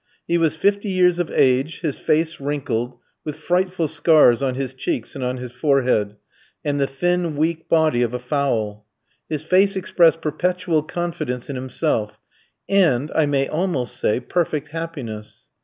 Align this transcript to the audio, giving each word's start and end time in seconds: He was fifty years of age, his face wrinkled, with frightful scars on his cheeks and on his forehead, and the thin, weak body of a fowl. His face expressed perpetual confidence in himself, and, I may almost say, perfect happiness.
He 0.27 0.39
was 0.39 0.55
fifty 0.55 0.89
years 0.89 1.19
of 1.19 1.29
age, 1.29 1.81
his 1.81 1.99
face 1.99 2.39
wrinkled, 2.39 2.97
with 3.23 3.37
frightful 3.37 3.87
scars 3.87 4.41
on 4.41 4.55
his 4.55 4.73
cheeks 4.73 5.13
and 5.13 5.23
on 5.23 5.37
his 5.37 5.51
forehead, 5.51 6.15
and 6.65 6.81
the 6.81 6.87
thin, 6.87 7.35
weak 7.35 7.69
body 7.69 8.01
of 8.01 8.11
a 8.11 8.17
fowl. 8.17 8.87
His 9.29 9.43
face 9.43 9.75
expressed 9.75 10.19
perpetual 10.19 10.81
confidence 10.81 11.51
in 11.51 11.55
himself, 11.55 12.19
and, 12.67 13.11
I 13.13 13.27
may 13.27 13.47
almost 13.47 13.95
say, 13.95 14.19
perfect 14.19 14.69
happiness. 14.69 15.45